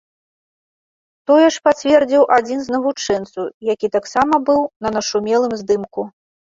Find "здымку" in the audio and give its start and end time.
5.63-6.13